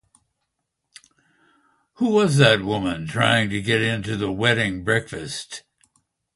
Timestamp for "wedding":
4.31-4.83